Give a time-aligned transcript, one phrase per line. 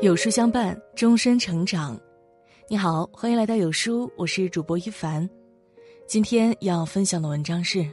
[0.00, 1.94] 有书相伴，终身成长。
[2.68, 5.28] 你好，欢迎来到有书，我是主播一凡。
[6.06, 7.86] 今天要分享的文章是：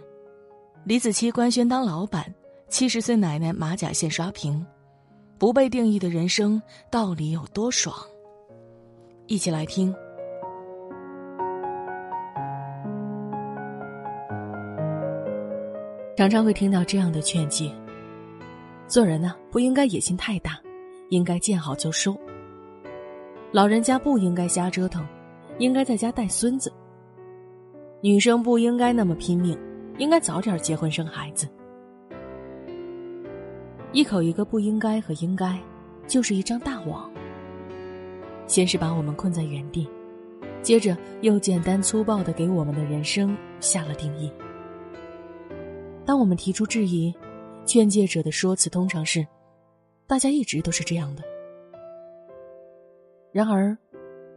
[0.85, 2.33] 李子柒官宣当老板，
[2.70, 4.65] 七十岁奶奶马甲线刷屏，
[5.38, 7.93] 不被定义的人生到底有多爽？
[9.25, 9.93] 一起来听。
[16.15, 17.69] 常常会听到这样的劝诫：
[18.87, 20.57] 做人呢，不应该野心太大。
[21.10, 22.18] 应该见好就收。
[23.52, 25.06] 老人家不应该瞎折腾，
[25.57, 26.71] 应该在家带孙子。
[28.02, 29.57] 女生不应该那么拼命，
[29.98, 31.48] 应该早点结婚生孩子。
[33.94, 35.58] 一口一个不应该和应该，
[36.08, 37.09] 就是一张大网。
[38.45, 39.89] 先是把我们困在原地，
[40.62, 44.31] 接着又简单粗暴的给我们的人生下了定义。
[46.06, 47.14] 当我们提出质疑，
[47.66, 49.26] 劝诫者的说辞通常是。
[50.08, 51.23] 大家一直都是这样的。
[53.34, 53.78] 然而，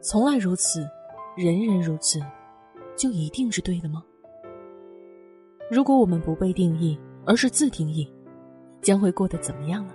[0.03, 0.85] 从来如此，
[1.37, 2.21] 人人如此，
[2.97, 4.05] 就一定是对的吗？
[5.71, 8.13] 如果我们不被定义，而是自定义，
[8.83, 9.95] 将会过得怎么样呢？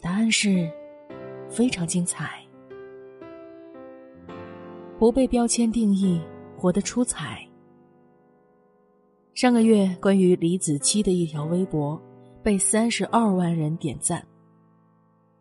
[0.00, 0.70] 答案是，
[1.48, 2.40] 非常精彩。
[4.96, 6.22] 不被标签定义，
[6.56, 7.44] 活得出彩。
[9.34, 12.00] 上个月，关于李子柒的一条微博。
[12.42, 14.26] 被三十二万人点赞。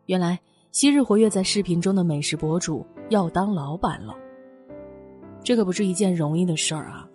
[0.10, 0.40] 原来
[0.72, 4.16] 昔日活跃在视频中的美食博主要当老板了。
[5.44, 7.08] 这可不是一件容易的事儿啊！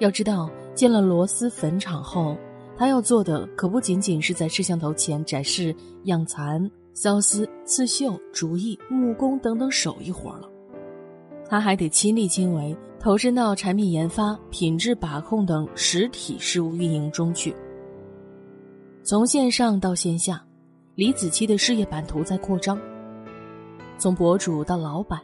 [0.00, 2.36] 要知道，建了螺蛳粉厂后，
[2.76, 5.72] 他要做的可不仅仅是在摄像头前展示
[6.06, 10.50] 养蚕、缫丝、刺绣、竹艺、木工等等手艺活了，
[11.48, 17.54] 他还得亲力亲为，投身到产品研发、品质把控等实体事务运营中去。
[19.04, 20.44] 从线上到线下，
[21.00, 22.78] 李子柒的事业版图在扩张。
[23.96, 25.18] 从博主到老板，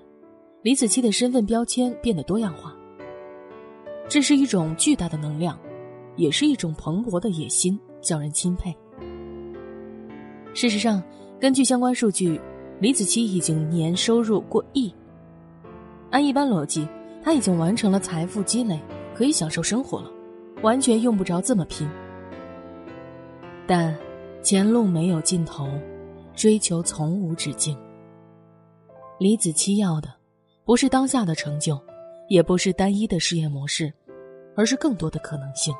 [0.63, 2.75] 李子柒的身份标签变得多样化。
[4.09, 5.59] 这是一种巨大的能量，
[6.17, 8.75] 也是一种蓬勃的野心，叫人钦佩。
[10.55, 11.03] 事实上，
[11.39, 12.41] 根据相关数据，
[12.81, 14.91] 李子柒已经年收入过亿。
[16.11, 16.89] 按一般逻辑，
[17.23, 18.81] 他已经完成了财富积累，
[19.15, 20.11] 可以享受生活了，
[20.63, 21.87] 完全用不着这么拼。
[23.67, 23.95] 但
[24.47, 25.69] 前路没有尽头，
[26.33, 27.77] 追求从无止境。
[29.19, 30.09] 李子柒要的，
[30.65, 31.77] 不是当下的成就，
[32.29, 33.93] 也不是单一的事业模式，
[34.55, 35.75] 而是更多的可能性。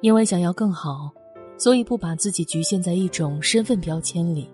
[0.00, 1.10] 因为想要更好，
[1.58, 4.48] 所以不把自己局限在一种身份标签里，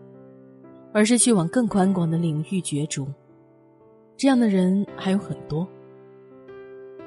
[0.90, 3.06] 而是去往更宽广的领域角逐。
[4.16, 5.68] 这样的人还有很多，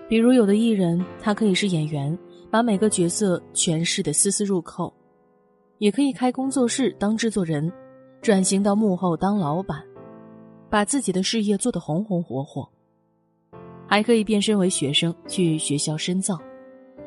[0.07, 2.15] 比如有的艺人，他可以是演员。
[2.51, 4.93] 把每个角色诠释的丝丝入扣，
[5.77, 7.71] 也可以开工作室当制作人，
[8.21, 9.83] 转型到幕后当老板，
[10.69, 12.67] 把自己的事业做得红红火火。
[13.87, 16.39] 还可以变身为学生去学校深造，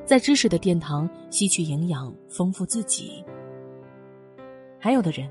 [0.04, 3.24] 在知识的殿堂吸取营养，丰富自己。
[4.78, 5.28] 还有的人，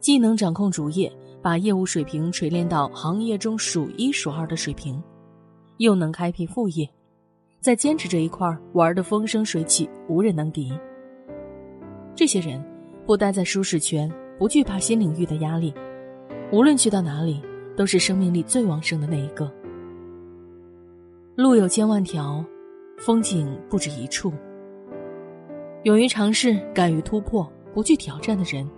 [0.00, 1.10] 既能掌控主业，
[1.40, 5.02] 把业务水平锤炼到行业中数一数二的水平，
[5.78, 6.86] 又能开辟副业。
[7.60, 10.72] 在坚持这一块玩的风生水起，无人能敌。
[12.14, 12.62] 这些人
[13.06, 15.74] 不待在舒适圈，不惧怕新领域的压力，
[16.50, 17.42] 无论去到哪里，
[17.76, 19.52] 都是生命力最旺盛的那一个。
[21.34, 22.44] 路有千万条，
[22.98, 24.32] 风景不止一处。
[25.84, 28.68] 勇于尝试、敢于突破、不惧挑战的人，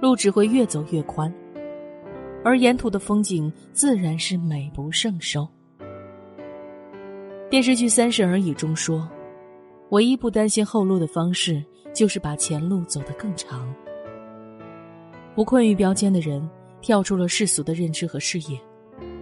[0.00, 1.32] 路只会越走越宽，
[2.42, 5.46] 而沿途的风景自然是美不胜收。
[7.50, 9.06] 电视剧《三十而已》中说
[9.90, 11.62] ：“唯一不担心后路的方式，
[11.92, 13.72] 就是把前路走得更长。
[15.34, 16.48] 不困于标签的人，
[16.80, 18.60] 跳出了世俗的认知和视野，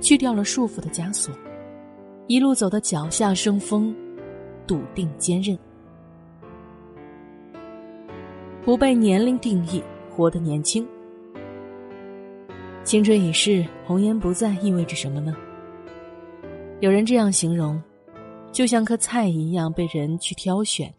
[0.00, 1.34] 去掉了束缚的枷锁，
[2.26, 3.94] 一路走到脚下生风，
[4.66, 5.58] 笃定坚韧。
[8.64, 10.86] 不被年龄定义，活得年轻。
[12.84, 15.36] 青春已逝，红颜不在，意味着什么呢？
[16.80, 17.80] 有人这样形容。”
[18.50, 20.92] 就像颗菜一样被人去挑选，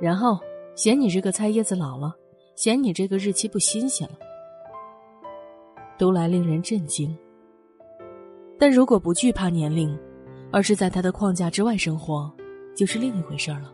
[0.00, 0.40] 然后
[0.74, 2.14] 嫌你这个菜叶子老了，
[2.56, 4.18] 嫌你这个日期不新鲜了，
[5.98, 7.16] 读来令人震惊。
[8.58, 9.96] 但如果不惧怕年龄，
[10.50, 12.32] 而是在他的框架之外生活，
[12.74, 13.72] 就是另一回事儿了。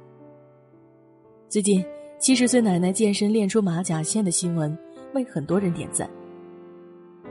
[1.49, 1.85] 最近，
[2.19, 4.77] 七十岁奶奶健身练出马甲线的新闻
[5.15, 6.09] 为很多人点赞。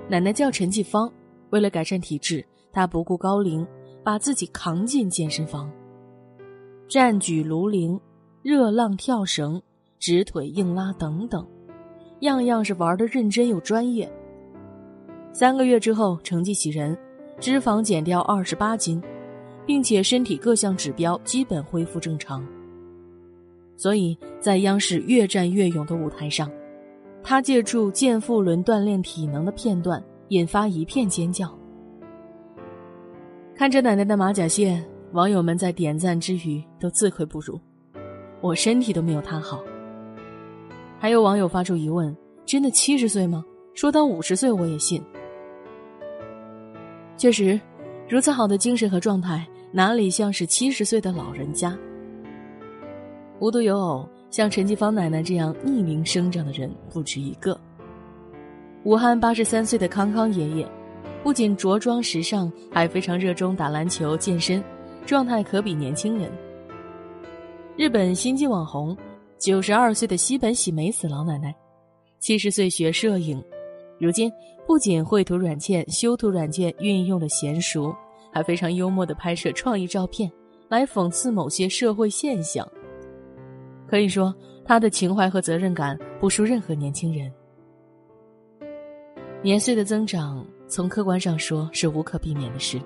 [0.08, 1.12] 奶奶叫陈继芳，
[1.52, 3.66] 为了改善体质，她不顾高龄。
[4.02, 5.70] 把自己扛进健身房，
[6.88, 8.00] 站举卢铃、
[8.50, 9.62] 热浪跳绳、
[10.00, 11.46] 直腿硬拉等等，
[12.22, 14.12] 样样是玩的认真又专业，
[15.32, 16.98] 三个月之后成绩喜人，
[17.40, 19.00] 脂肪减掉二十八斤，
[19.68, 22.44] 并且身体各项指标基本恢复正常。
[23.78, 26.50] 所以在央视越战越勇的舞台上，
[27.22, 31.56] 他借助健腹轮锻炼体能的片段，引发一片尖叫。
[33.54, 37.60] 看着奶奶的马甲线，网友们在点赞之余都自愧不如，
[38.42, 39.64] 我身体都没有他好。
[41.00, 42.16] 还有网友发出疑问：
[42.46, 43.44] 真的七十岁吗？
[43.74, 45.02] 说到五十岁我也信。
[47.16, 47.60] 确实，
[48.08, 51.78] 如此好的精神和状态，哪里像是七十岁的老人家？
[53.40, 57.58] 无独有偶，像陈继芳奶奶这样匿名生长的人不止一个。
[58.84, 60.68] 武汉八十三岁的康康爷爷，
[61.24, 64.64] 不仅着装时尚，还非常热衷打篮球、健身，
[65.06, 66.30] 状态可比年轻人。
[67.80, 68.94] 日本新晋网红，
[69.38, 71.56] 九十二岁的西本喜美子老奶奶，
[72.20, 73.42] 七十岁学摄影，
[73.98, 74.30] 如今
[74.68, 77.96] 不仅绘图软件、修图软件运用的娴熟，
[78.34, 80.30] 还非常幽默的拍摄创意照片，
[80.68, 82.70] 来讽刺某些社会现象。
[83.88, 84.36] 可以说，
[84.66, 87.32] 他的情怀和责任感不输任何年轻人。
[89.42, 92.78] 年岁的增长，从客观上说是无可避免的事，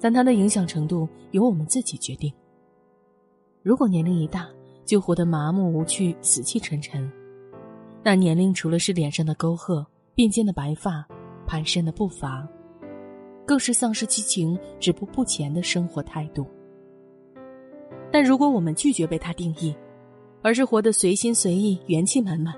[0.00, 2.32] 但它的影响程度由我们自己决定。
[3.62, 4.48] 如果年龄一大
[4.86, 7.10] 就活得麻木无趣、死气沉沉，
[8.02, 9.86] 那年龄除了是脸上的沟壑、
[10.16, 11.06] 鬓间的白发、
[11.46, 12.48] 蹒跚的步伐，
[13.46, 16.46] 更是丧失激情、止步不前的生活态度。
[18.10, 19.76] 但如果我们拒绝被他定义，
[20.42, 22.54] 而是活得随心随意、元气满满，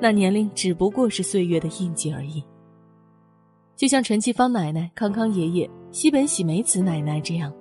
[0.00, 2.42] 那年龄只不过是岁月的印记而已。
[3.74, 7.52] 就像陈其芳奶奶、康康爷爷、西本喜美子奶奶这样，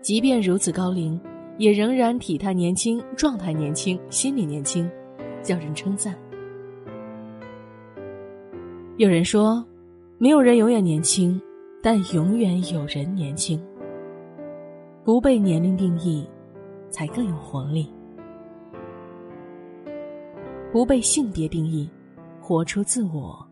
[0.00, 1.20] 即便如此高龄，
[1.58, 4.90] 也仍然体态年轻、状态年轻、心理年轻，
[5.42, 6.14] 叫人称赞。
[8.96, 9.64] 有人说，
[10.18, 11.40] 没有人永远年轻，
[11.82, 13.60] 但永远有人年轻。
[15.04, 16.26] 不被年龄定义，
[16.88, 17.88] 才更有活力。
[20.72, 21.88] 不被性别定义，
[22.40, 23.46] 活出自我。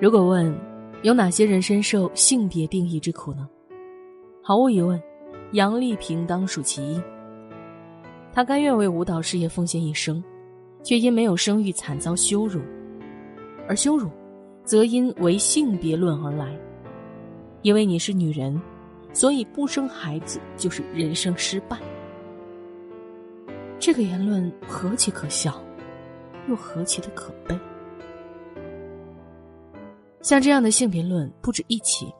[0.00, 0.54] 如果问
[1.02, 3.48] 有哪些人深受性别定义之苦呢？
[4.42, 5.00] 毫无疑问，
[5.54, 7.00] 杨丽萍当属其一。
[8.32, 10.22] 她甘愿为舞蹈事业奉献一生，
[10.82, 12.60] 却因没有生育惨遭羞辱，
[13.68, 14.10] 而羞辱，
[14.64, 16.58] 则因为性别论而来。
[17.62, 18.60] 因为你是女人，
[19.12, 21.78] 所以不生孩子就是人生失败。
[23.78, 25.62] 这个言论何其可笑，
[26.48, 27.56] 又何其的可悲！
[30.20, 32.12] 像这样的性别论不止一起。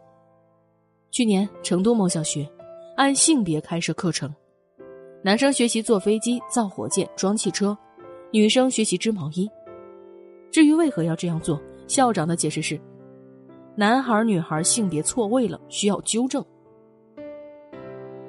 [1.10, 2.48] 去年，成都某小学
[2.96, 4.32] 按性别开设课程，
[5.22, 7.76] 男生学习坐飞机、造火箭、装汽车，
[8.32, 9.50] 女生学习织毛衣。
[10.52, 12.80] 至于为何要这样做，校长的解释是：
[13.74, 16.44] 男孩女孩性别错位了，需要纠正。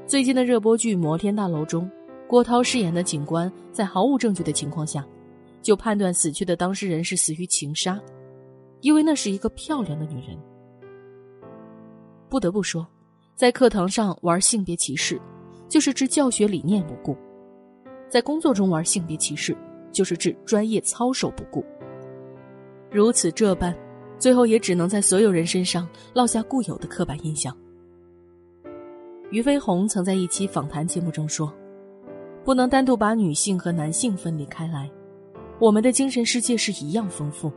[0.07, 1.89] 最近的热播剧《摩天大楼》中。
[2.27, 5.07] 郭涛饰演的警官在毫无证据的情况下，
[5.61, 8.01] 就判断死去的当事人是死于情杀，
[8.81, 10.35] 因为那是一个漂亮的女人。
[12.27, 12.85] 不得不说，
[13.35, 15.19] 在课堂上玩性别歧视，
[15.67, 17.13] 就是置教学理念不顾；
[18.07, 19.53] 在工作中玩性别歧视，
[19.91, 21.61] 就是置专业操守不顾。
[22.89, 23.75] 如此这般，
[24.17, 27.53] 最后也只能在所有人身上落下固有的刻板印象。
[29.31, 31.53] 俞飞鸿曾在一期访谈节目中说。
[32.45, 34.87] 不能单独把女性和男性分离开来，
[35.59, 37.51] 我们的精神世界是一样丰富。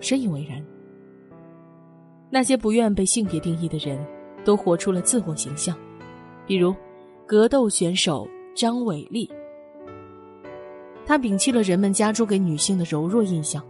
[0.00, 0.62] 深以为然。
[2.28, 3.98] 那些不愿被性别定义的人，
[4.44, 5.76] 都活出了自我形象，
[6.46, 6.74] 比如
[7.26, 9.30] 格斗选手张伟丽，
[11.06, 13.64] 他摒弃了人们加诸给女性的柔弱印象，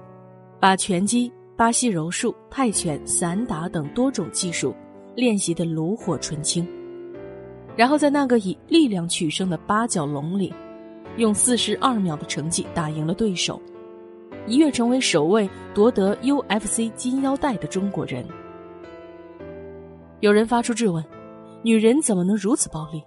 [0.58, 4.74] 把拳击、巴西柔术、泰拳、散打等多种技术
[5.14, 6.66] 练习的炉火纯青。
[7.76, 10.52] 然后在那个以力量取胜的八角笼里，
[11.16, 13.60] 用四十二秒的成绩打赢了对手，
[14.46, 18.24] 一跃成为首位夺得 UFC 金腰带的中国人。
[20.22, 21.04] 有人发出质问：
[21.64, 23.02] 女人怎么能如此暴力？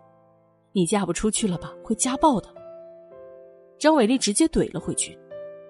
[0.74, 1.74] 你嫁不出去了吧？
[1.81, 2.53] 会家暴的。
[3.79, 5.17] 张伟丽直接怼了回去，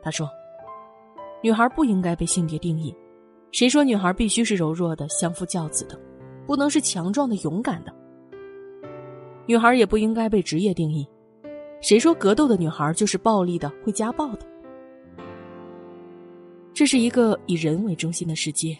[0.02, 0.28] 他说
[1.44, 2.92] ：“女孩不应该被性别定义，
[3.52, 5.96] 谁说女孩必须是柔弱的、相夫教子的，
[6.48, 7.94] 不能是强壮的、勇敢的？”
[9.46, 11.08] 女孩也不应该被职业定义，
[11.80, 14.48] 谁说格斗的女孩就是暴力的、会家暴的？
[16.74, 18.75] 这是一个以人为中心的世界，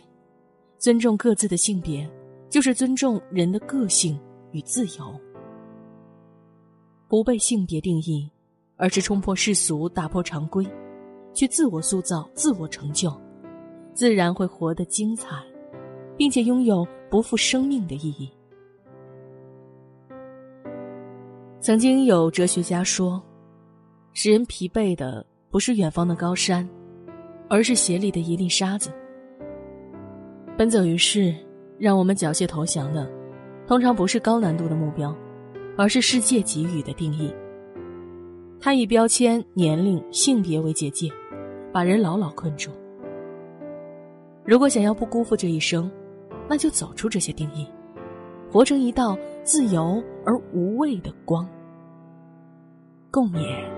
[0.80, 2.10] 尊重各自的性别，
[2.56, 4.18] 就是尊重人的个性
[4.54, 5.14] 与自由。
[7.10, 8.32] 不被性别定义，
[8.78, 10.66] 而是冲破世俗、打破常规，
[11.34, 13.14] 去自我塑造、自我成就，
[13.94, 15.44] 自然会活得精彩，
[16.16, 18.32] 并且拥有不负生命的意义。
[21.60, 23.22] 曾经有哲学家说
[24.16, 26.66] ：“使人疲惫的不是远方的高山，
[27.50, 28.94] 而是鞋里的一粒沙子。”
[30.58, 31.36] 奔走于世，
[31.78, 33.10] 让我们缴械投降的，
[33.68, 35.16] 通常不是高难度的目标，
[35.78, 37.34] 而是世界给予的定义。
[38.60, 41.10] 它以标签、年龄、性别为结界，
[41.74, 42.72] 把人牢牢困住。
[44.44, 45.92] 如果想要不辜负这一生，
[46.48, 47.68] 那就走出这些定义，
[48.52, 51.48] 活成一道自由而无畏的光。
[53.12, 53.75] 共勉。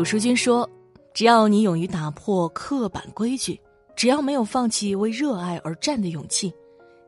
[0.00, 0.66] 有书君说
[1.12, 3.60] ：“只要你勇于打破刻板规矩，
[3.94, 6.50] 只要没有放弃为热爱而战的勇气，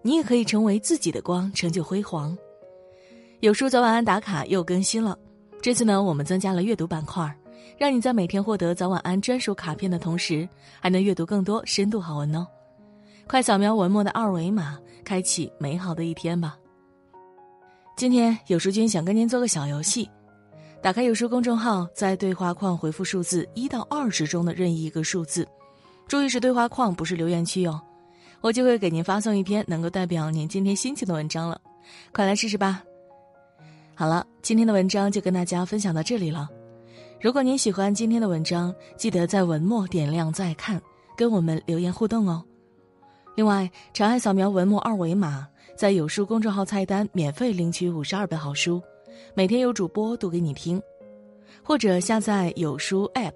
[0.02, 2.37] 你也可以成为自己的光，成就辉煌。”
[3.40, 5.18] 有书早晚安打卡又更新了，
[5.62, 7.34] 这次呢，我们增加了阅读板块。
[7.78, 10.46] 让你在每天获得早晚安专属卡片的同时，
[10.78, 12.46] 还能阅读更多深度好文哦！
[13.26, 16.58] 快扫描文末的二维码，开启美好的一天吧。
[17.96, 20.06] 今天有书君想跟您做个小游戏，
[20.83, 25.47] 打开有书公众号，在对话框回复数字一到二十中的任意一个数字，
[26.09, 27.81] 注意是对话框，不是留言区哦。
[28.41, 31.61] 我就会给您发送一篇能够代表您今天心情的文章了，
[32.12, 32.83] 快来试试吧。
[33.95, 36.49] 好了，今天的文章就跟大家分享到这里了。
[37.21, 40.83] 如果您喜欢今天的文章，记得在文末点亮再看，
[41.17, 42.43] 跟我们留言互动哦。
[43.37, 45.47] 另外，长按扫描文末二维码，
[45.77, 48.83] 在有书公众号菜单免费领取五十二本好书，
[49.35, 50.83] 每天有主播读给你听，
[51.62, 53.35] 或者下载有书 App，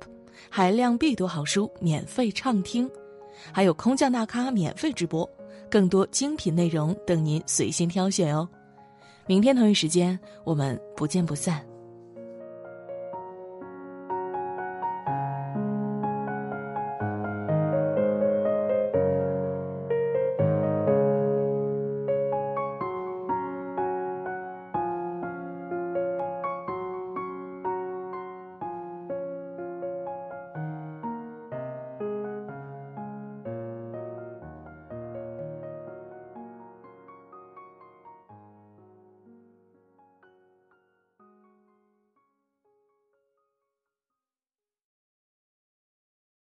[0.50, 2.90] 海量必读好书免费畅听，
[3.52, 5.28] 还有空降大咖免费直播，
[5.70, 8.48] 更多精品内容等您随心挑选哦。
[9.26, 11.64] 明天同一时间，我们不见不散。